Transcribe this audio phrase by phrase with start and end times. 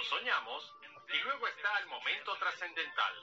[0.00, 0.74] lo soñamos,
[1.12, 3.14] y luego está el momento trascendental.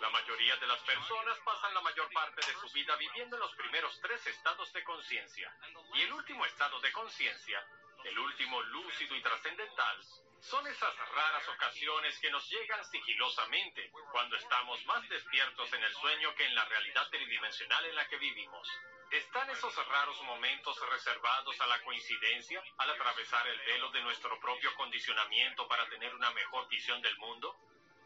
[0.00, 3.54] La mayoría de las personas pasan la mayor parte de su vida viviendo en los
[3.54, 5.56] primeros tres estados de conciencia.
[5.94, 7.66] Y el último estado de conciencia,
[8.04, 10.04] el último lúcido y trascendental,
[10.40, 16.34] son esas raras ocasiones que nos llegan sigilosamente cuando estamos más despiertos en el sueño
[16.34, 18.68] que en la realidad tridimensional en la que vivimos.
[19.10, 24.74] ¿Están esos raros momentos reservados a la coincidencia al atravesar el velo de nuestro propio
[24.74, 27.56] condicionamiento para tener una mejor visión del mundo?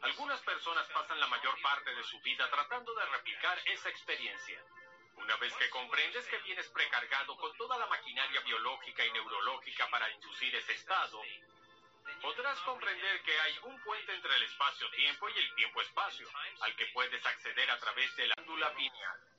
[0.03, 4.63] Algunas personas pasan la mayor parte de su vida tratando de replicar esa experiencia.
[5.17, 10.11] Una vez que comprendes que vienes precargado con toda la maquinaria biológica y neurológica para
[10.11, 11.21] inducir ese estado,
[12.23, 16.29] podrás comprender que hay un puente entre el espacio-tiempo y el tiempo-espacio,
[16.61, 19.38] al que puedes acceder a través de la glándula pineal.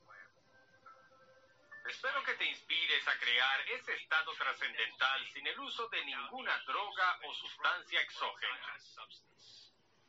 [1.89, 7.19] Espero que te inspires a crear ese estado trascendental sin el uso de ninguna droga
[7.23, 8.77] o sustancia exógena.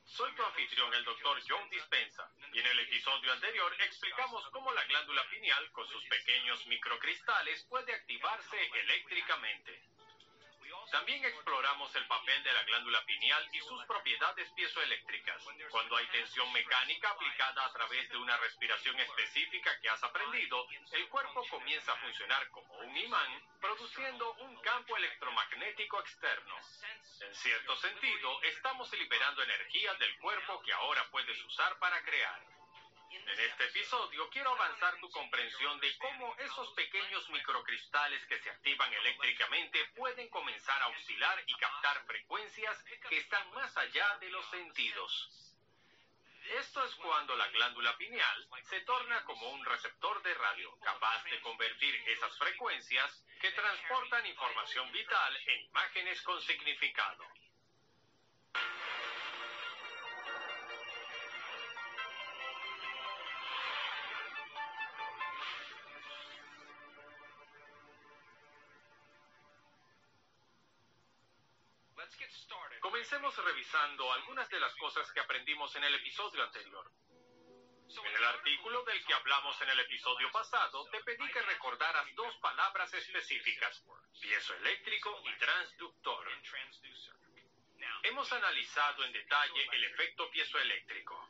[0.04, 4.84] Soy tu anfitrión, el doctor John Dispensa, y en el episodio anterior explicamos cómo la
[4.84, 9.82] glándula pineal, con sus pequeños microcristales, puede activarse eléctricamente.
[10.90, 15.42] También exploramos el papel de la glándula pineal y sus propiedades piezoeléctricas.
[15.70, 21.08] Cuando hay tensión mecánica aplicada a través de una respiración específica que has aprendido, el
[21.08, 26.56] cuerpo comienza a funcionar como un imán, produciendo un campo electromagnético externo.
[27.20, 32.49] En cierto sentido, estamos liberando energía del cuerpo que ahora puedes usar para crear.
[33.12, 38.92] En este episodio quiero avanzar tu comprensión de cómo esos pequeños microcristales que se activan
[38.92, 45.28] eléctricamente pueden comenzar a oscilar y captar frecuencias que están más allá de los sentidos.
[46.58, 51.40] Esto es cuando la glándula pineal se torna como un receptor de radio, capaz de
[51.40, 57.24] convertir esas frecuencias que transportan información vital en imágenes con significado.
[73.00, 76.84] Comencemos revisando algunas de las cosas que aprendimos en el episodio anterior.
[77.88, 82.36] En el artículo del que hablamos en el episodio pasado, te pedí que recordaras dos
[82.42, 83.82] palabras específicas,
[84.20, 86.28] piezoeléctrico y transductor.
[88.02, 91.26] Hemos analizado en detalle el efecto piezoeléctrico.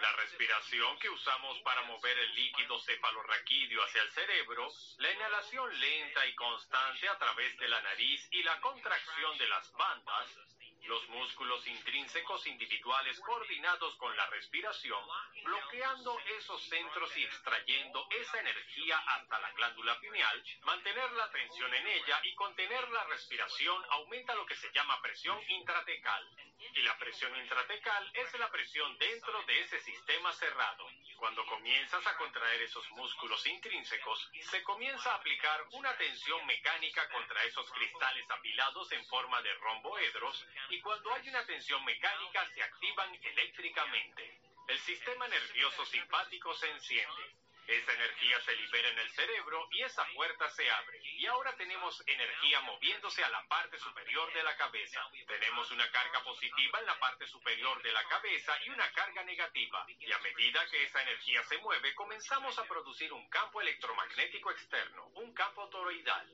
[0.00, 6.26] La respiración que usamos para mover el líquido cefalorraquídeo hacia el cerebro, la inhalación lenta
[6.26, 10.38] y constante a través de la nariz y la contracción de las bandas,
[10.84, 15.02] los músculos intrínsecos individuales coordinados con la respiración,
[15.44, 21.86] bloqueando esos centros y extrayendo esa energía hasta la glándula pineal, mantener la tensión en
[21.86, 26.51] ella y contener la respiración aumenta lo que se llama presión intratecal.
[26.74, 30.86] Y la presión intratecal es la presión dentro de ese sistema cerrado.
[31.16, 37.44] Cuando comienzas a contraer esos músculos intrínsecos, se comienza a aplicar una tensión mecánica contra
[37.44, 43.14] esos cristales apilados en forma de romboedros y cuando hay una tensión mecánica se activan
[43.14, 44.40] eléctricamente.
[44.68, 47.41] El sistema nervioso simpático se enciende.
[47.66, 51.00] Esa energía se libera en el cerebro y esa puerta se abre.
[51.02, 55.00] Y ahora tenemos energía moviéndose a la parte superior de la cabeza.
[55.26, 59.86] Tenemos una carga positiva en la parte superior de la cabeza y una carga negativa.
[60.00, 65.06] Y a medida que esa energía se mueve, comenzamos a producir un campo electromagnético externo,
[65.14, 66.28] un campo toroidal.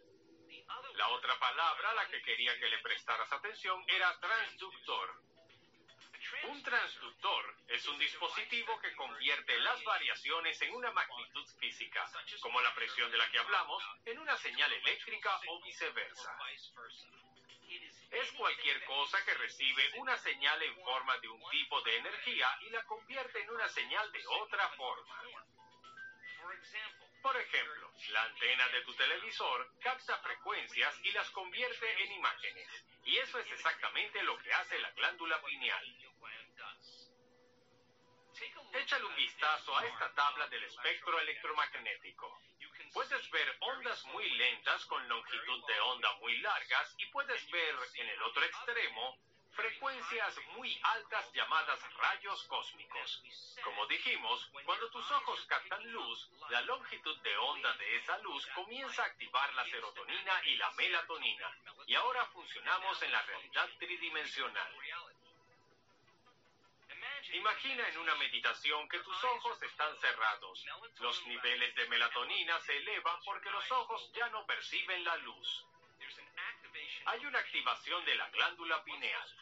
[0.95, 5.28] La otra palabra a la que quería que le prestaras atención era transductor.
[6.45, 12.11] Un transductor es un dispositivo que convierte las variaciones en una magnitud física,
[12.41, 16.39] como la presión de la que hablamos, en una señal eléctrica o viceversa.
[18.11, 22.71] Es cualquier cosa que recibe una señal en forma de un tipo de energía y
[22.71, 25.23] la convierte en una señal de otra forma.
[27.23, 32.85] Por ejemplo, la antena de tu televisor capta frecuencias y las convierte en imágenes.
[33.05, 36.08] Y eso es exactamente lo que hace la glándula pineal.
[38.73, 42.41] Échale un vistazo a esta tabla del espectro electromagnético.
[42.93, 48.09] Puedes ver ondas muy lentas con longitud de onda muy largas y puedes ver en
[48.09, 49.19] el otro extremo
[49.59, 53.23] frecuencias muy altas llamadas rayos cósmicos.
[53.65, 59.03] Como dijimos, cuando tus ojos captan luz, la longitud de onda de esa luz comienza
[59.03, 64.77] a activar la serotonina y la melatonina, y ahora funcionamos en la realidad tridimensional.
[67.33, 70.65] Imagina en una meditación que tus ojos están cerrados.
[70.99, 75.67] Los niveles de melatonina se elevan porque los ojos ya no perciben la luz.
[77.07, 79.37] hay una activación de la glándula pineal.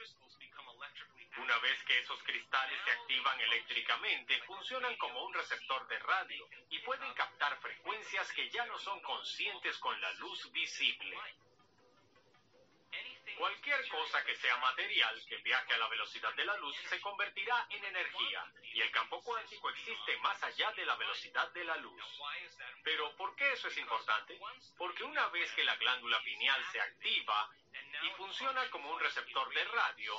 [1.38, 6.79] Una vez que esos cristales se activan eléctricamente, funcionan como un receptor de radio y
[6.81, 11.17] pueden captar frecuencias que ya no son conscientes con la luz visible.
[13.37, 17.67] Cualquier cosa que sea material que viaje a la velocidad de la luz se convertirá
[17.71, 22.03] en energía y el campo cuántico existe más allá de la velocidad de la luz.
[22.83, 24.41] Pero ¿por qué eso es importante?
[24.79, 27.50] Porque una vez que la glándula pineal se activa
[28.03, 30.15] y funciona como un receptor de radio,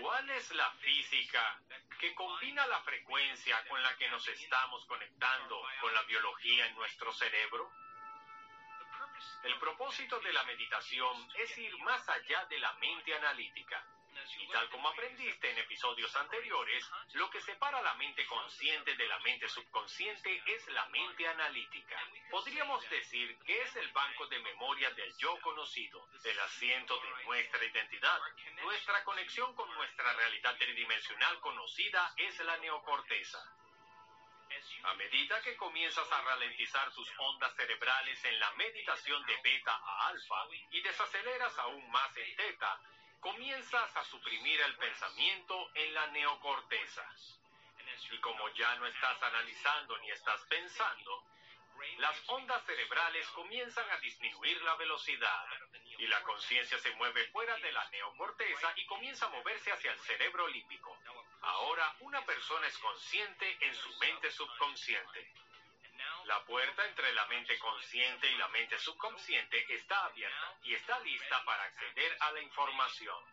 [0.00, 1.60] ¿cuál es la física
[2.00, 7.12] que combina la frecuencia con la que nos estamos conectando con la biología en nuestro
[7.12, 7.70] cerebro?
[9.42, 13.84] El propósito de la meditación es ir más allá de la mente analítica.
[14.38, 19.18] Y tal como aprendiste en episodios anteriores, lo que separa la mente consciente de la
[19.20, 22.00] mente subconsciente es la mente analítica.
[22.30, 27.64] Podríamos decir que es el banco de memoria del yo conocido, el asiento de nuestra
[27.64, 28.20] identidad.
[28.62, 33.55] Nuestra conexión con nuestra realidad tridimensional conocida es la neocorteza.
[34.86, 40.08] A medida que comienzas a ralentizar tus ondas cerebrales en la meditación de beta a
[40.08, 42.80] alfa y desaceleras aún más en teta,
[43.18, 47.04] comienzas a suprimir el pensamiento en la neocorteza.
[48.12, 51.24] Y como ya no estás analizando ni estás pensando,
[51.98, 55.46] las ondas cerebrales comienzan a disminuir la velocidad
[55.98, 59.98] y la conciencia se mueve fuera de la neocorteza y comienza a moverse hacia el
[59.98, 60.95] cerebro límbico.
[61.46, 65.32] Ahora una persona es consciente en su mente subconsciente.
[66.24, 71.44] La puerta entre la mente consciente y la mente subconsciente está abierta y está lista
[71.44, 73.24] para acceder a la información.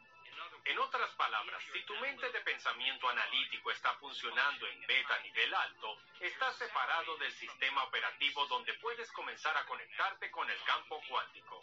[0.66, 5.98] En otras palabras, si tu mente de pensamiento analítico está funcionando en beta nivel alto,
[6.20, 11.62] estás separado del sistema operativo donde puedes comenzar a conectarte con el campo cuántico.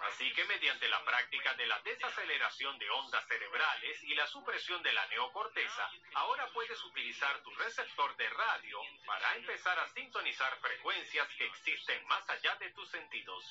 [0.00, 4.92] Así que mediante la práctica de la desaceleración de ondas cerebrales y la supresión de
[4.92, 11.46] la neocorteza, ahora puedes utilizar tu receptor de radio para empezar a sintonizar frecuencias que
[11.46, 13.44] existen más allá de tus sentidos.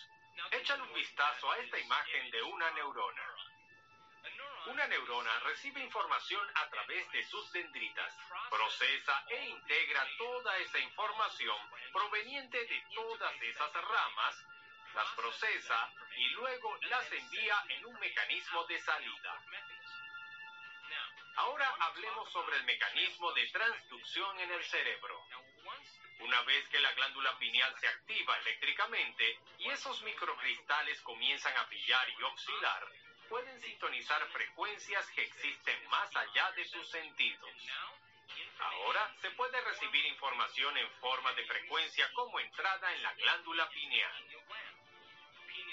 [0.52, 3.36] Échale un vistazo a esta imagen de una neurona.
[4.68, 8.14] Una neurona recibe información a través de sus dendritas,
[8.50, 11.58] procesa e integra toda esa información
[11.94, 14.46] proveniente de todas esas ramas
[14.96, 19.42] las procesa y luego las envía en un mecanismo de salida.
[21.36, 25.22] Ahora hablemos sobre el mecanismo de transducción en el cerebro.
[26.20, 32.10] Una vez que la glándula pineal se activa eléctricamente y esos microcristales comienzan a brillar
[32.10, 32.88] y oscilar,
[33.28, 37.52] pueden sintonizar frecuencias que existen más allá de tus sentidos.
[38.60, 44.26] Ahora se puede recibir información en forma de frecuencia como entrada en la glándula pineal.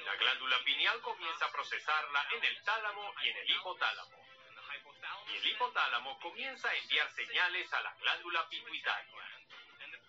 [0.04, 4.26] La glándula pineal comienza a procesarla en el tálamo y en el hipotálamo.
[5.28, 9.22] Y el hipotálamo comienza a enviar señales a la glándula pituitaria.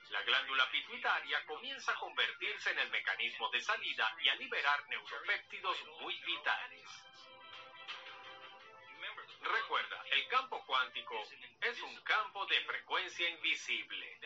[0.09, 5.83] La glándula pituitaria comienza a convertirse en el mecanismo de salida y a liberar neuropéptidos
[6.01, 6.87] muy vitales.
[9.41, 11.21] Recuerda, el campo cuántico
[11.61, 14.19] es un campo de frecuencia invisible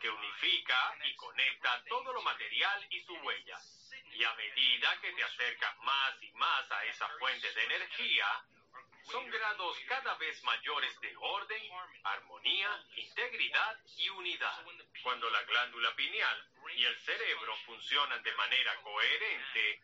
[0.00, 3.56] que unifica y conecta todo lo material y su huella.
[4.12, 8.26] Y a medida que te acercas más y más a esa fuente de energía,
[9.10, 11.62] son grados cada vez mayores de orden,
[12.04, 14.64] armonía, integridad y unidad.
[15.02, 19.82] Cuando la glándula pineal y el cerebro funcionan de manera coherente,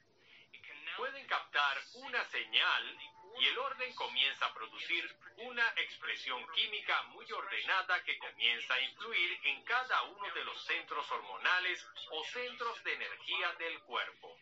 [0.96, 2.98] pueden captar una señal
[3.40, 9.40] y el orden comienza a producir una expresión química muy ordenada que comienza a influir
[9.44, 14.36] en cada uno de los centros hormonales o centros de energía del cuerpo.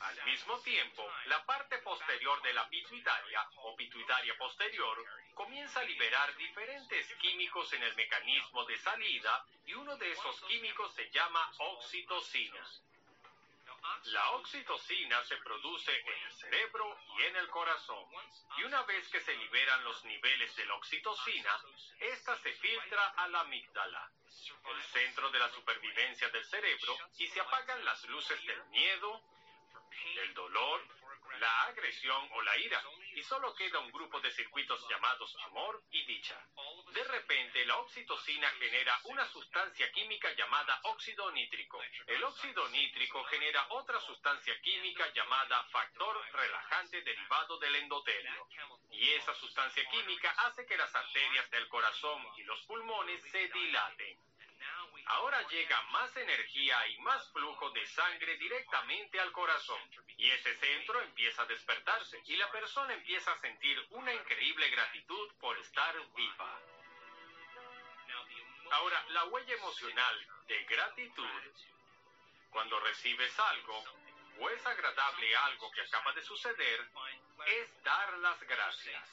[0.00, 4.98] Al mismo tiempo, la parte posterior de la pituitaria o pituitaria posterior
[5.34, 10.92] comienza a liberar diferentes químicos en el mecanismo de salida y uno de esos químicos
[10.94, 12.66] se llama oxitocina.
[14.04, 18.04] La oxitocina se produce en el cerebro y en el corazón.
[18.58, 21.60] Y una vez que se liberan los niveles de la oxitocina,
[21.98, 24.10] esta se filtra a la amígdala,
[24.74, 29.22] el centro de la supervivencia del cerebro, y se apagan las luces del miedo,
[30.16, 30.86] el dolor,
[31.38, 32.82] la agresión o la ira,
[33.14, 36.38] y solo queda un grupo de circuitos llamados amor y dicha.
[36.92, 41.80] De repente, la oxitocina genera una sustancia química llamada óxido nítrico.
[42.06, 48.48] El óxido nítrico genera otra sustancia química llamada factor relajante derivado del endotelio.
[48.90, 54.31] Y esa sustancia química hace que las arterias del corazón y los pulmones se dilaten.
[55.06, 59.80] Ahora llega más energía y más flujo de sangre directamente al corazón.
[60.16, 65.32] Y ese centro empieza a despertarse y la persona empieza a sentir una increíble gratitud
[65.40, 66.60] por estar viva.
[68.70, 71.40] Ahora, la huella emocional de gratitud,
[72.50, 73.84] cuando recibes algo
[74.38, 76.88] o es agradable algo que acaba de suceder,
[77.46, 79.08] es dar las gracias.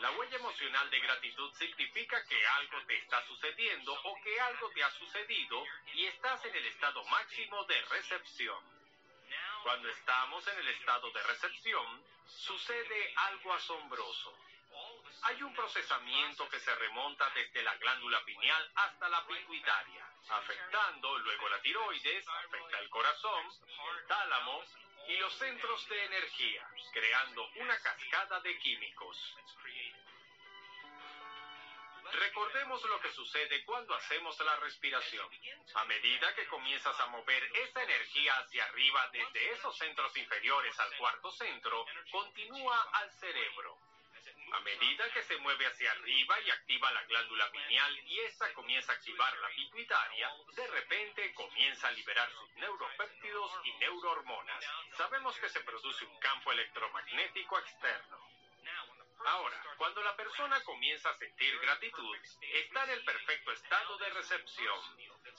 [0.00, 4.82] La huella emocional de gratitud significa que algo te está sucediendo o que algo te
[4.82, 8.62] ha sucedido y estás en el estado máximo de recepción.
[9.62, 14.36] Cuando estamos en el estado de recepción, sucede algo asombroso.
[15.22, 21.48] Hay un procesamiento que se remonta desde la glándula pineal hasta la pituitaria, afectando luego
[21.48, 23.46] la tiroides, afecta el corazón,
[23.96, 24.64] el tálamo
[25.12, 29.36] y los centros de energía, creando una cascada de químicos.
[32.12, 35.28] Recordemos lo que sucede cuando hacemos la respiración.
[35.74, 40.96] A medida que comienzas a mover esa energía hacia arriba desde esos centros inferiores al
[40.96, 43.91] cuarto centro, continúa al cerebro.
[44.52, 48.92] A medida que se mueve hacia arriba y activa la glándula pineal y esa comienza
[48.92, 54.64] a activar la pituitaria, de repente comienza a liberar sus neuropéptidos y neurohormonas.
[54.96, 58.41] Sabemos que se produce un campo electromagnético externo.
[59.26, 64.80] Ahora, cuando la persona comienza a sentir gratitud, está en el perfecto estado de recepción.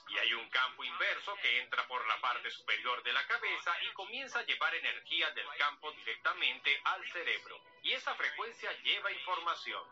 [0.08, 3.92] Y hay un campo inverso que entra por la parte superior de la cabeza y
[3.92, 7.60] comienza a llevar energía del campo directamente al cerebro.
[7.82, 9.82] Y esa frecuencia lleva información.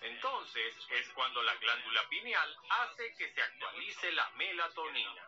[0.00, 5.26] Entonces es cuando la glándula pineal hace que se actualice la melatonina.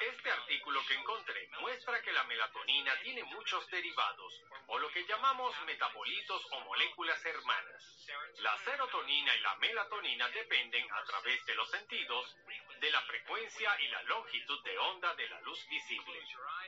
[0.00, 5.54] Este artículo que encontré muestra que la melatonina tiene muchos derivados, o lo que llamamos
[5.66, 8.06] metabolitos o moléculas hermanas.
[8.40, 12.36] La serotonina y la melatonina dependen, a través de los sentidos,
[12.80, 16.20] de la frecuencia y la longitud de onda de la luz visible.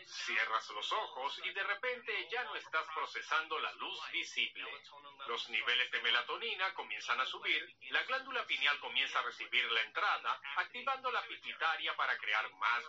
[0.06, 4.70] Cierras los ojos y de repente ya no estás procesando la luz visible.
[5.26, 10.40] Los niveles de melatonina comienzan a subir, la glándula pineal comienza a recibir la entrada,
[10.56, 12.84] activando la pituitaria para crear más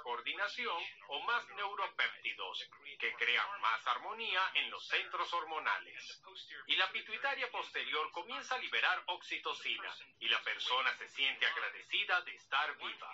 [1.07, 2.69] o más neuropéptidos,
[2.99, 6.21] que crean más armonía en los centros hormonales.
[6.67, 12.35] Y la pituitaria posterior comienza a liberar oxitocina, y la persona se siente agradecida de
[12.35, 13.13] estar viva.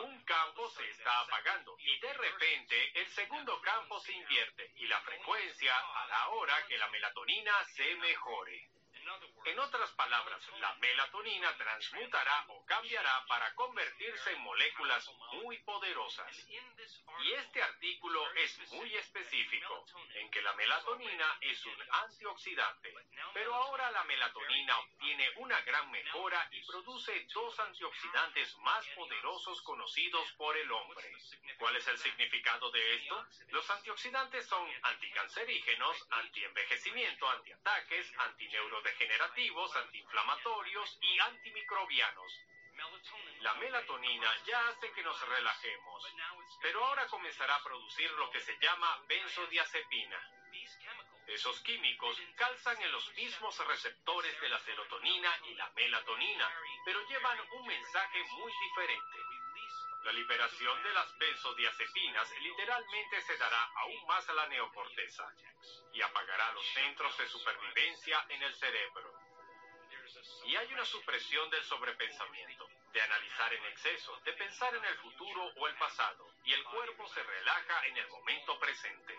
[0.00, 5.00] Un campo se está apagando y de repente el segundo campo se invierte y la
[5.00, 8.75] frecuencia hará ahora que la melatonina se mejore.
[9.44, 16.46] En otras palabras, la melatonina transmutará o cambiará para convertirse en moléculas muy poderosas.
[17.20, 22.92] Y este artículo es muy específico, en que la melatonina es un antioxidante.
[23.32, 30.32] Pero ahora la melatonina obtiene una gran mejora y produce dos antioxidantes más poderosos conocidos
[30.32, 31.16] por el hombre.
[31.58, 33.26] ¿Cuál es el significado de esto?
[33.48, 38.95] Los antioxidantes son anticancerígenos, antienvejecimiento, antiataques, antineurodegenerativos,
[39.76, 42.32] antiinflamatorios y antimicrobianos.
[43.40, 46.02] La melatonina ya hace que nos relajemos,
[46.60, 50.30] pero ahora comenzará a producir lo que se llama benzodiazepina.
[51.26, 56.50] Esos químicos calzan en los mismos receptores de la serotonina y la melatonina,
[56.84, 59.25] pero llevan un mensaje muy diferente.
[60.06, 65.28] La liberación de las benzodiazepinas literalmente se dará aún más a la neocorteza
[65.92, 69.12] y apagará los centros de supervivencia en el cerebro.
[70.44, 75.44] Y hay una supresión del sobrepensamiento, de analizar en exceso, de pensar en el futuro
[75.56, 79.18] o el pasado, y el cuerpo se relaja en el momento presente.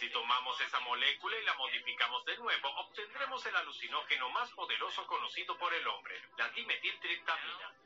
[0.00, 5.58] Si tomamos esa molécula y la modificamos de nuevo, obtendremos el alucinógeno más poderoso conocido
[5.58, 7.81] por el hombre, la dimetiltriptamina.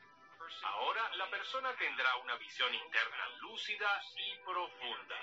[0.62, 5.17] Ahora la persona tendrá una visión interna lúcida y profunda.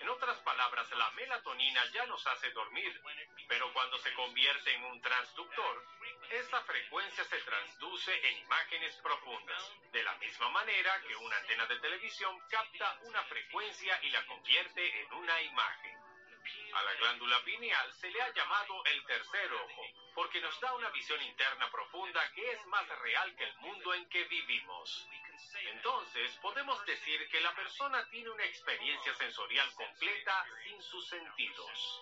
[0.00, 3.02] En otras palabras, la melatonina ya nos hace dormir,
[3.48, 5.84] pero cuando se convierte en un transductor,
[6.30, 11.80] esa frecuencia se transduce en imágenes profundas, de la misma manera que una antena de
[11.80, 15.97] televisión capta una frecuencia y la convierte en una imagen.
[16.74, 19.82] A la glándula pineal se le ha llamado el tercer ojo,
[20.14, 24.08] porque nos da una visión interna profunda que es más real que el mundo en
[24.08, 25.06] que vivimos.
[25.54, 32.00] Entonces, podemos decir que la persona tiene una experiencia sensorial completa sin sus sentidos.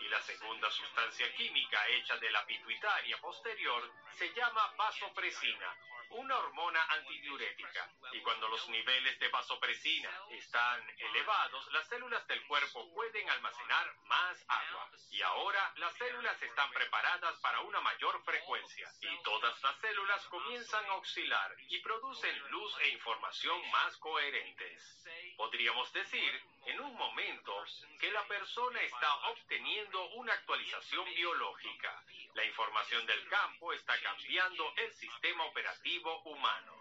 [0.00, 5.76] Y la segunda sustancia química hecha de la pituitaria posterior se llama vasopresina,
[6.10, 7.88] una hormona antidiurética.
[8.12, 14.44] Y cuando los niveles de vasopresina están elevados, las células del cuerpo pueden almacenar más
[14.48, 14.90] agua.
[15.10, 18.90] Y ahora las células están preparadas para una mayor frecuencia.
[19.00, 25.04] Y todas las células comienzan a oscilar y producen luz e información más coherentes.
[25.36, 27.64] Podríamos decir, en un momento,
[27.98, 32.04] que la persona está obteniendo una actualización biológica.
[32.34, 36.79] La información del campo está cambiando el sistema operativo humano.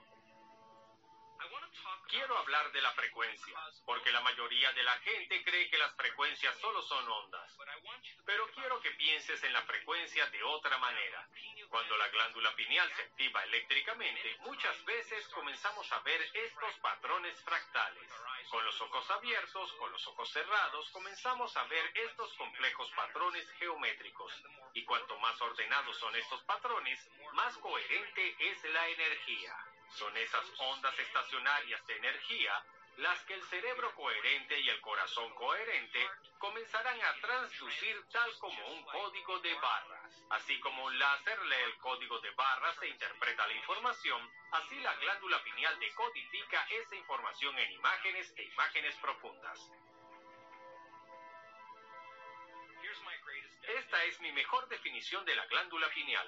[2.10, 6.58] Quiero hablar de la frecuencia, porque la mayoría de la gente cree que las frecuencias
[6.58, 7.56] solo son ondas.
[8.26, 11.30] Pero quiero que pienses en la frecuencia de otra manera.
[11.70, 18.12] Cuando la glándula pineal se activa eléctricamente, muchas veces comenzamos a ver estos patrones fractales.
[18.50, 24.34] Con los ojos abiertos, con los ojos cerrados, comenzamos a ver estos complejos patrones geométricos.
[24.74, 29.69] Y cuanto más ordenados son estos patrones, más coherente es la energía.
[29.96, 32.64] Son esas ondas estacionarias de energía
[32.98, 36.06] las que el cerebro coherente y el corazón coherente
[36.38, 40.26] comenzarán a transducir tal como un código de barras.
[40.32, 44.94] Así como un láser lee el código de barras e interpreta la información, así la
[44.96, 49.72] glándula pineal decodifica esa información en imágenes e imágenes profundas.
[53.78, 56.28] Esta es mi mejor definición de la glándula pineal.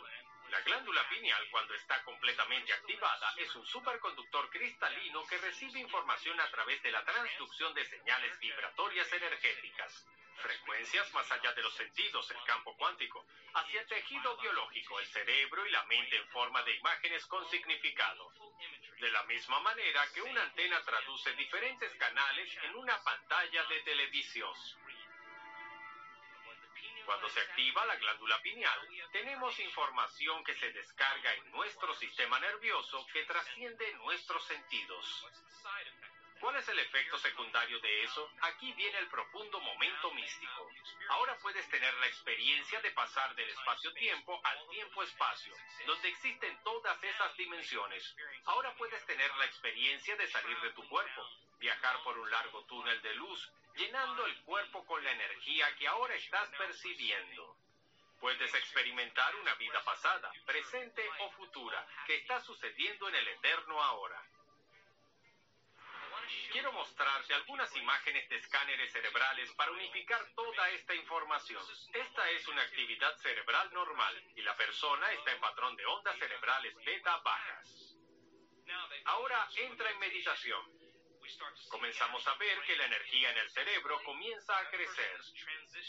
[0.51, 6.51] La glándula pineal, cuando está completamente activada, es un superconductor cristalino que recibe información a
[6.51, 10.05] través de la transducción de señales vibratorias energéticas,
[10.41, 15.65] frecuencias más allá de los sentidos, el campo cuántico, hacia el tejido biológico, el cerebro
[15.65, 18.34] y la mente en forma de imágenes con significado.
[19.00, 24.53] De la misma manera que una antena traduce diferentes canales en una pantalla de televisión.
[27.05, 33.05] Cuando se activa la glándula pineal, tenemos información que se descarga en nuestro sistema nervioso
[33.12, 35.25] que trasciende nuestros sentidos.
[36.41, 38.27] ¿Cuál es el efecto secundario de eso?
[38.41, 40.72] Aquí viene el profundo momento místico.
[41.10, 45.54] Ahora puedes tener la experiencia de pasar del espacio-tiempo al tiempo-espacio,
[45.86, 48.15] donde existen todas esas dimensiones.
[48.45, 52.99] Ahora puedes tener la experiencia de salir de tu cuerpo, viajar por un largo túnel
[53.04, 57.57] de luz, llenando el cuerpo con la energía que ahora estás percibiendo.
[58.19, 64.23] Puedes experimentar una vida pasada, presente o futura, que está sucediendo en el eterno ahora.
[66.51, 71.63] Quiero mostrarte algunas imágenes de escáneres cerebrales para unificar toda esta información.
[71.93, 76.75] Esta es una actividad cerebral normal y la persona está en patrón de ondas cerebrales
[76.86, 77.95] beta bajas.
[79.05, 80.81] Ahora entra en meditación.
[81.69, 85.21] Comenzamos a ver que la energía en el cerebro comienza a crecer.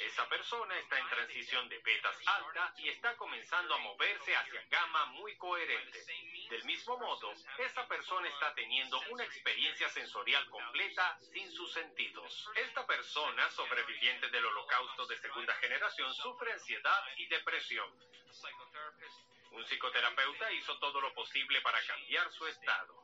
[0.00, 5.06] Esa persona está en transición de betas alta y está comenzando a moverse hacia gamma
[5.06, 6.04] muy coherente.
[6.50, 12.48] Del mismo modo, esa persona está teniendo una experiencia sensorial completa sin sus sentidos.
[12.54, 17.90] Esta persona, sobreviviente del holocausto de segunda generación, sufre ansiedad y depresión.
[19.50, 23.01] Un psicoterapeuta hizo todo lo posible para cambiar su estado.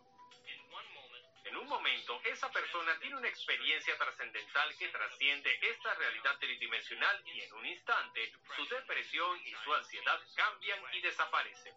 [1.48, 7.40] En un momento, esa persona tiene una experiencia trascendental que trasciende esta realidad tridimensional y
[7.40, 11.74] en un instante, su depresión y su ansiedad cambian y desaparecen.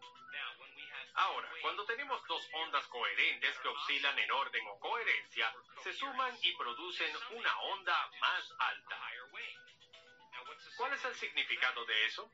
[1.14, 6.54] Ahora, cuando tenemos dos ondas coherentes que oscilan en orden o coherencia, se suman y
[6.58, 9.00] producen una onda más alta.
[10.78, 12.32] ¿Cuál es el significado de eso?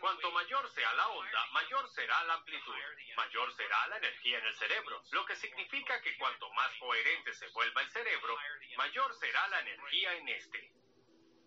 [0.00, 2.74] Cuanto mayor sea la onda, mayor será la amplitud,
[3.16, 7.48] mayor será la energía en el cerebro, lo que significa que cuanto más coherente se
[7.48, 8.36] vuelva el cerebro,
[8.76, 10.72] mayor será la energía en este.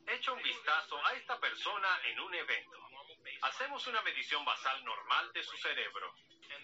[0.07, 2.89] Echa un vistazo a esta persona en un evento.
[3.41, 6.13] Hacemos una medición basal normal de su cerebro.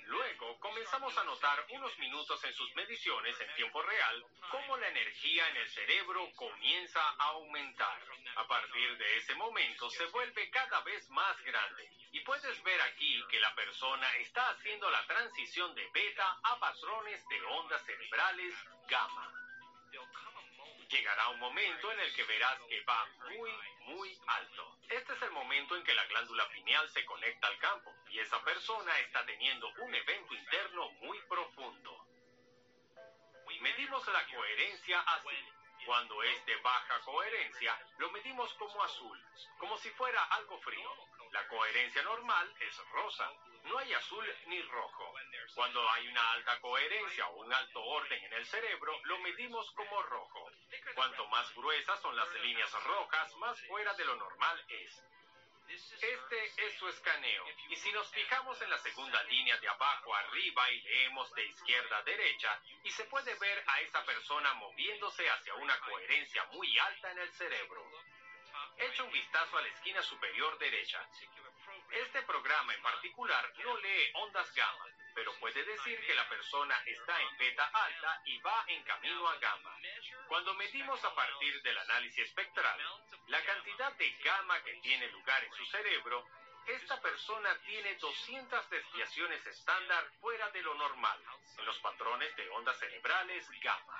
[0.05, 5.47] Luego comenzamos a notar unos minutos en sus mediciones en tiempo real cómo la energía
[5.49, 8.01] en el cerebro comienza a aumentar.
[8.35, 13.23] A partir de ese momento se vuelve cada vez más grande y puedes ver aquí
[13.29, 18.55] que la persona está haciendo la transición de beta a patrones de ondas cerebrales
[18.87, 19.38] gamma.
[20.89, 23.51] Llegará un momento en el que verás que va muy,
[23.85, 24.77] muy alto.
[24.89, 28.43] Este es el momento en que la glándula pineal se conecta al campo y esa
[28.43, 32.09] persona está teniendo un evento interno muy profundo.
[33.61, 35.53] Medimos la coherencia así.
[35.85, 39.21] Cuando es de baja coherencia, lo medimos como azul,
[39.57, 40.91] como si fuera algo frío.
[41.31, 43.31] La coherencia normal es rosa,
[43.65, 45.13] no hay azul ni rojo.
[45.55, 50.01] Cuando hay una alta coherencia o un alto orden en el cerebro, lo medimos como
[50.03, 50.48] rojo.
[50.95, 55.03] Cuanto más gruesas son las líneas rojas, más fuera de lo normal es.
[55.69, 57.45] Este es su escaneo.
[57.69, 61.97] Y si nos fijamos en la segunda línea de abajo arriba y leemos de izquierda
[61.97, 67.11] a derecha, y se puede ver a esa persona moviéndose hacia una coherencia muy alta
[67.11, 67.87] en el cerebro.
[68.77, 71.07] Echa un vistazo a la esquina superior derecha.
[71.91, 77.21] Este programa en particular no lee ondas gamma, pero puede decir que la persona está
[77.21, 79.75] en beta alta y va en camino a gamma.
[80.27, 82.79] Cuando medimos a partir del análisis espectral
[83.27, 86.25] la cantidad de gamma que tiene lugar en su cerebro,
[86.67, 91.19] esta persona tiene 200 desviaciones estándar fuera de lo normal
[91.57, 93.99] en los patrones de ondas cerebrales gamma.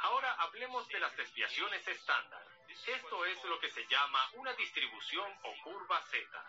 [0.00, 2.44] Ahora hablemos de las desviaciones estándar.
[2.86, 6.44] Esto es lo que se llama una distribución o curva Z.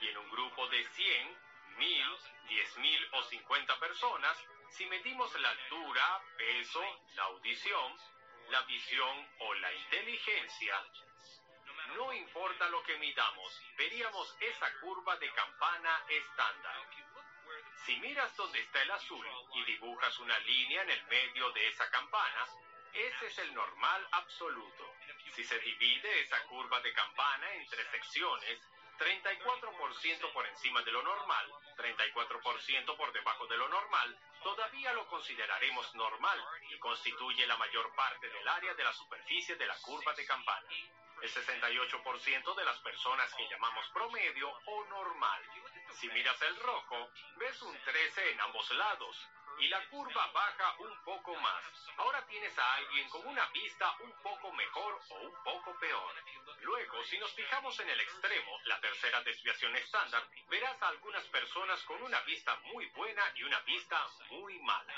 [0.00, 1.38] Y en un grupo de 100,
[1.80, 4.36] 1000, 10.000 o 50 personas,
[4.68, 6.82] si medimos la altura, peso,
[7.14, 7.96] la audición,
[8.50, 10.84] la visión o la inteligencia,
[11.96, 16.86] no importa lo que midamos, veríamos esa curva de campana estándar.
[17.86, 21.90] Si miras donde está el azul y dibujas una línea en el medio de esa
[21.90, 22.46] campana,
[22.92, 24.94] ese es el normal absoluto.
[25.34, 28.60] Si se divide esa curva de campana entre secciones,
[29.00, 35.94] 34% por encima de lo normal, 34% por debajo de lo normal, todavía lo consideraremos
[35.94, 40.26] normal y constituye la mayor parte del área de la superficie de la curva de
[40.26, 40.68] campana.
[41.22, 45.42] El 68% de las personas que llamamos promedio o normal.
[45.98, 49.16] Si miras el rojo, ves un 13 en ambos lados,
[49.60, 51.64] y la curva baja un poco más.
[51.98, 56.14] Ahora tienes a alguien con una vista un poco mejor o un poco peor.
[56.62, 61.82] Luego, si nos fijamos en el extremo, la tercera desviación estándar, verás a algunas personas
[61.84, 64.94] con una vista muy buena y una vista muy mala.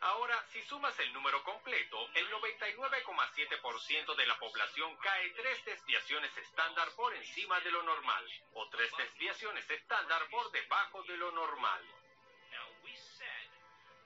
[0.00, 6.90] Ahora, si sumas el número completo, el 99,7% de la población cae tres desviaciones estándar
[6.96, 12.03] por encima de lo normal, o tres desviaciones estándar por debajo de lo normal.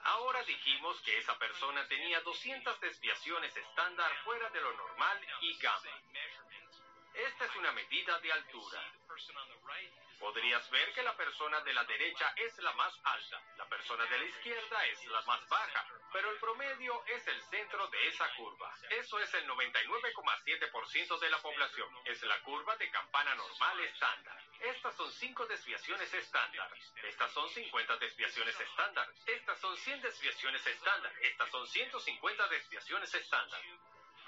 [0.00, 5.90] Ahora dijimos que esa persona tenía 200 desviaciones estándar fuera de lo normal y gamma.
[7.18, 8.80] Esta es una medida de altura.
[10.20, 14.18] Podrías ver que la persona de la derecha es la más alta, la persona de
[14.18, 18.72] la izquierda es la más baja, pero el promedio es el centro de esa curva.
[18.90, 21.88] Eso es el 99,7% de la población.
[22.04, 24.40] Es la curva de campana normal estándar.
[24.60, 26.72] Estas son 5 desviaciones estándar.
[27.02, 29.08] Estas son 50 desviaciones estándar.
[29.26, 31.12] Estas son 100 desviaciones estándar.
[31.20, 33.60] Estas son 150 desviaciones estándar.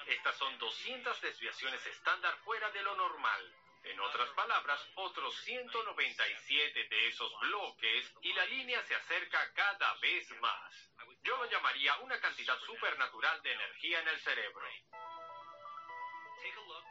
[0.06, 3.54] Estas son 200 desviaciones estándar fuera de lo normal.
[3.84, 10.30] En otras palabras, otros 197 de esos bloques y la línea se acerca cada vez
[10.40, 10.90] más.
[11.22, 14.66] Yo lo llamaría una cantidad supernatural de energía en el cerebro.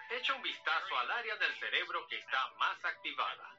[0.10, 3.56] Echa un vistazo al área del cerebro que está más activada.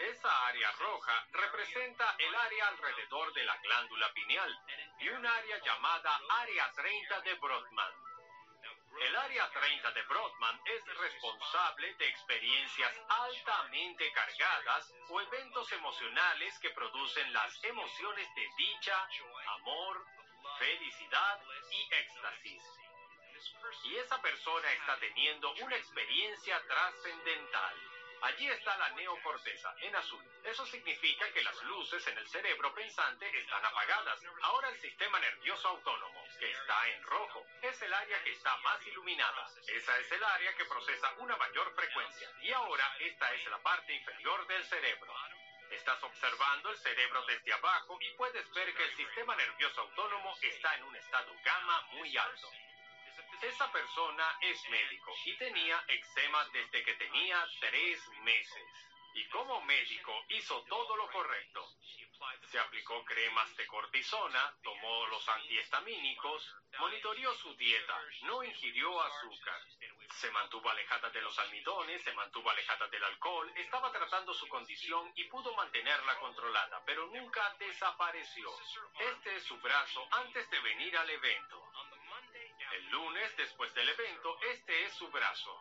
[0.00, 4.58] Esa área roja representa el área alrededor de la glándula pineal
[5.00, 8.03] y un área llamada área 30 de Brodmann.
[9.00, 16.70] El área 30 de Brodmann es responsable de experiencias altamente cargadas o eventos emocionales que
[16.70, 19.08] producen las emociones de dicha,
[19.46, 20.04] amor,
[20.58, 22.62] felicidad y éxtasis.
[23.84, 27.93] Y esa persona está teniendo una experiencia trascendental.
[28.22, 30.24] Allí está la neocorteza, en azul.
[30.44, 34.20] Eso significa que las luces en el cerebro pensante están apagadas.
[34.42, 38.84] Ahora el sistema nervioso autónomo, que está en rojo, es el área que está más
[38.86, 39.46] iluminada.
[39.66, 42.30] Esa es el área que procesa una mayor frecuencia.
[42.40, 45.14] Y ahora esta es la parte inferior del cerebro.
[45.70, 50.74] Estás observando el cerebro desde abajo y puedes ver que el sistema nervioso autónomo está
[50.76, 52.50] en un estado gamma muy alto.
[53.42, 58.66] Esa persona es médico y tenía eczema desde que tenía tres meses.
[59.14, 61.68] Y como médico hizo todo lo correcto.
[62.50, 69.60] Se aplicó cremas de cortisona, tomó los antihistamínicos, monitoreó su dieta, no ingirió azúcar,
[70.10, 75.12] se mantuvo alejada de los almidones, se mantuvo alejada del alcohol, estaba tratando su condición
[75.16, 78.50] y pudo mantenerla controlada, pero nunca desapareció.
[78.98, 81.70] Este es su brazo antes de venir al evento.
[82.74, 85.60] El lunes, después del evento, este es su brazo.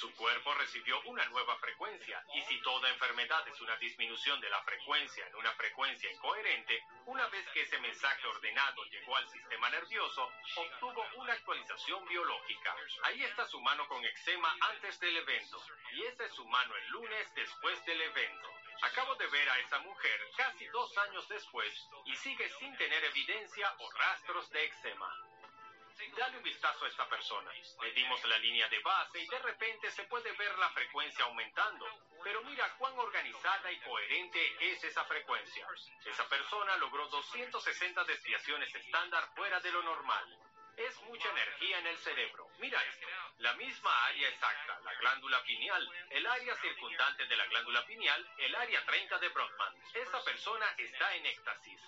[0.00, 4.60] Su cuerpo recibió una nueva frecuencia y si toda enfermedad es una disminución de la
[4.64, 10.28] frecuencia en una frecuencia incoherente, una vez que ese mensaje ordenado llegó al sistema nervioso,
[10.56, 12.74] obtuvo una actualización biológica.
[13.04, 16.88] Ahí está su mano con eczema antes del evento y esa es su mano el
[16.88, 18.48] lunes después del evento.
[18.82, 23.72] Acabo de ver a esa mujer casi dos años después y sigue sin tener evidencia
[23.78, 25.29] o rastros de eczema.
[26.16, 27.50] Dale un vistazo a esta persona.
[27.80, 31.86] Medimos la línea de base y de repente se puede ver la frecuencia aumentando.
[32.24, 35.66] Pero mira cuán organizada y coherente es esa frecuencia.
[36.04, 40.49] Esa persona logró 260 desviaciones estándar fuera de lo normal.
[40.80, 42.48] Es mucha energía en el cerebro.
[42.58, 43.06] Mira esto.
[43.36, 48.54] La misma área exacta, la glándula pineal, el área circundante de la glándula pineal, el
[48.54, 49.74] área 30 de Brodmann.
[49.92, 51.82] Esa persona está en éxtasis.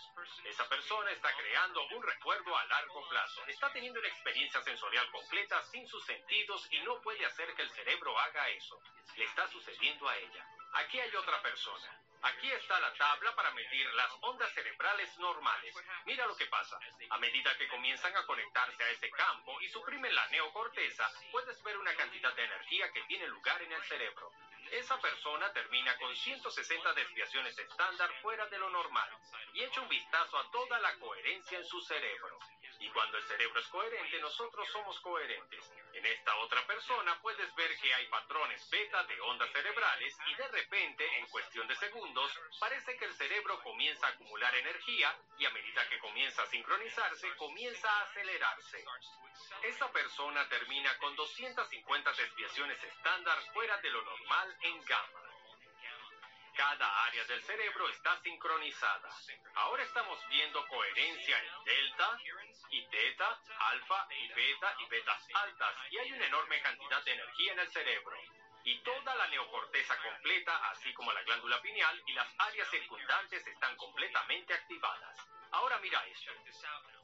[0.44, 3.46] Esa persona está creando un recuerdo a largo plazo.
[3.46, 7.70] Está teniendo una experiencia sensorial completa sin sus sentidos y no puede hacer que el
[7.70, 8.78] cerebro haga eso.
[9.16, 10.46] Le está sucediendo a ella.
[10.74, 11.98] Aquí hay otra persona.
[12.22, 15.74] Aquí está la tabla para medir las ondas cerebrales normales.
[16.04, 16.78] Mira lo que pasa.
[17.10, 21.76] A medida que comienzan a conectarse a ese campo y suprimen la neocorteza, puedes ver
[21.78, 24.30] una cantidad de energía que tiene lugar en el cerebro.
[24.70, 29.10] Esa persona termina con 160 desviaciones estándar fuera de lo normal
[29.52, 32.38] y echa un vistazo a toda la coherencia en su cerebro.
[32.78, 35.72] Y cuando el cerebro es coherente, nosotros somos coherentes.
[35.94, 40.48] En esta otra persona puedes ver que hay patrones beta de ondas cerebrales y de
[40.48, 45.50] repente, en cuestión de segundos, parece que el cerebro comienza a acumular energía y a
[45.50, 48.84] medida que comienza a sincronizarse, comienza a acelerarse.
[49.62, 55.21] Esa persona termina con 250 desviaciones estándar fuera de lo normal en gamma.
[56.56, 59.08] Cada área del cerebro está sincronizada.
[59.54, 62.18] Ahora estamos viendo coherencia en delta
[62.70, 67.52] y teta, alfa y beta y betas altas y hay una enorme cantidad de energía
[67.52, 68.16] en el cerebro.
[68.64, 73.76] Y toda la neocorteza completa, así como la glándula pineal y las áreas circundantes están
[73.76, 75.18] completamente activadas.
[75.52, 76.32] Ahora mira esto.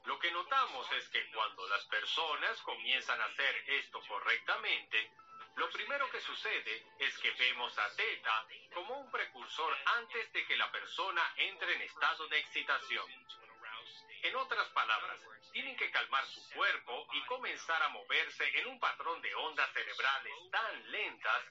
[0.05, 5.11] Lo que notamos es que cuando las personas comienzan a hacer esto correctamente,
[5.59, 10.55] lo primero que sucede es que vemos a teta como un precursor antes de que
[10.55, 13.05] la persona entre en estado de excitación.
[14.23, 15.19] En otras palabras,
[15.51, 20.33] tienen que calmar su cuerpo y comenzar a moverse en un patrón de ondas cerebrales
[20.49, 21.43] tan lentas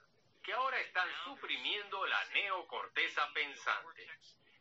[0.42, 4.08] que ahora están suprimiendo la neocorteza pensante.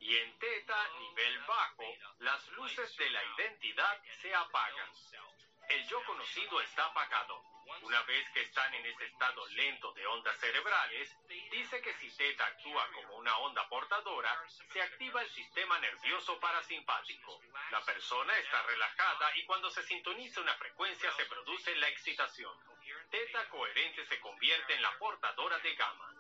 [0.01, 1.86] Y en teta, nivel bajo,
[2.19, 4.91] las luces de la identidad se apagan.
[5.69, 7.43] El yo conocido está apagado.
[7.82, 11.13] Una vez que están en ese estado lento de ondas cerebrales,
[11.51, 17.41] dice que si teta actúa como una onda portadora, se activa el sistema nervioso parasimpático.
[17.71, 22.58] La persona está relajada y cuando se sintoniza una frecuencia se produce la excitación.
[23.12, 26.16] Teta coherente se convierte en la portadora de gamma.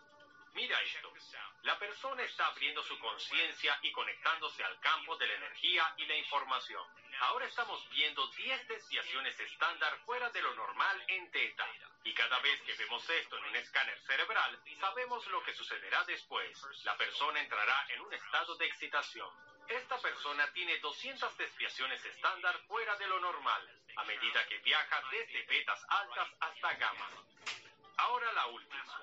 [0.57, 1.13] Mira esto.
[1.61, 6.15] La persona está abriendo su conciencia y conectándose al campo de la energía y la
[6.15, 6.83] información.
[7.19, 11.63] Ahora estamos viendo 10 desviaciones estándar fuera de lo normal en teta.
[12.03, 16.59] Y cada vez que vemos esto en un escáner cerebral, sabemos lo que sucederá después.
[16.85, 19.29] La persona entrará en un estado de excitación.
[19.67, 23.61] Esta persona tiene 200 desviaciones estándar fuera de lo normal,
[23.95, 27.11] a medida que viaja desde betas altas hasta gamma.
[27.97, 28.97] Ahora la última.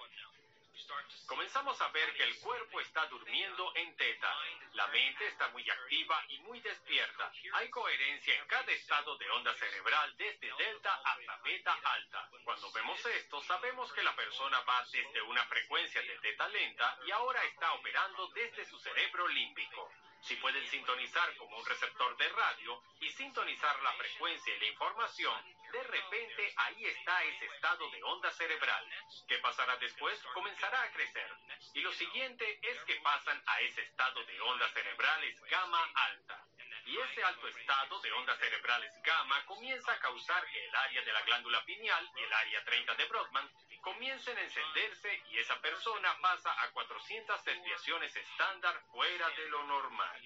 [1.27, 4.33] Comenzamos a ver que el cuerpo está durmiendo en teta.
[4.73, 7.33] La mente está muy activa y muy despierta.
[7.55, 12.29] Hay coherencia en cada estado de onda cerebral desde delta hasta beta alta.
[12.45, 17.11] Cuando vemos esto, sabemos que la persona va desde una frecuencia de teta lenta y
[17.11, 19.91] ahora está operando desde su cerebro límbico.
[20.25, 25.55] Si pueden sintonizar como un receptor de radio y sintonizar la frecuencia y la información,
[25.71, 28.89] de repente ahí está ese estado de onda cerebral.
[29.29, 30.19] ¿Qué pasará después?
[30.33, 31.31] Comenzará a crecer.
[31.75, 36.47] Y lo siguiente es que pasan a ese estado de ondas cerebrales gamma alta.
[36.87, 41.13] Y ese alto estado de ondas cerebrales gamma comienza a causar que el área de
[41.13, 43.51] la glándula pineal y el área 30 de Brodmann
[43.85, 50.21] comiencen a encenderse y esa persona pasa a 400 desviaciones estándar fuera de lo normal.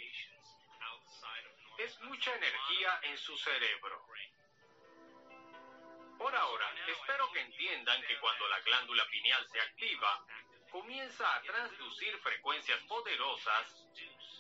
[1.77, 4.07] Es mucha energía en su cerebro.
[6.18, 10.25] Por ahora, espero que entiendan que cuando la glándula pineal se activa,
[10.71, 13.87] comienza a transducir frecuencias poderosas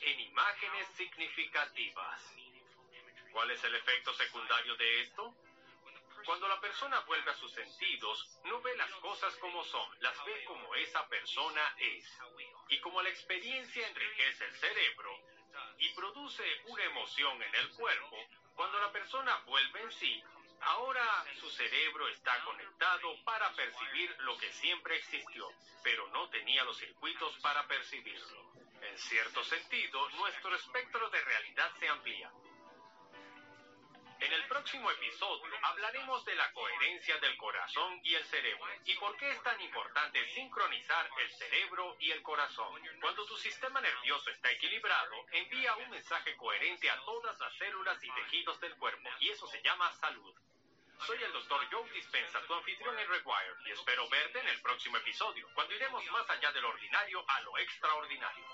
[0.00, 2.34] en imágenes significativas.
[3.32, 5.34] ¿Cuál es el efecto secundario de esto?
[6.28, 10.44] Cuando la persona vuelve a sus sentidos, no ve las cosas como son, las ve
[10.44, 12.04] como esa persona es.
[12.68, 15.10] Y como la experiencia enriquece el cerebro
[15.78, 18.18] y produce una emoción en el cuerpo,
[18.54, 20.22] cuando la persona vuelve en sí,
[20.60, 25.50] ahora su cerebro está conectado para percibir lo que siempre existió,
[25.82, 28.52] pero no tenía los circuitos para percibirlo.
[28.82, 32.30] En cierto sentido, nuestro espectro de realidad se amplía.
[34.28, 39.16] En el próximo episodio hablaremos de la coherencia del corazón y el cerebro y por
[39.16, 42.78] qué es tan importante sincronizar el cerebro y el corazón.
[43.00, 48.10] Cuando tu sistema nervioso está equilibrado, envía un mensaje coherente a todas las células y
[48.10, 50.34] tejidos del cuerpo y eso se llama salud.
[51.06, 54.98] Soy el doctor Joe Dispensa, tu anfitrión en Redwire, y espero verte en el próximo
[54.98, 58.44] episodio, cuando iremos más allá del ordinario a lo extraordinario.